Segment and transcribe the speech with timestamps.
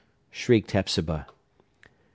[0.31, 1.27] shrieked Hepzibah.